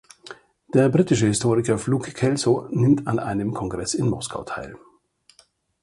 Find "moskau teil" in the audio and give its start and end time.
4.09-4.75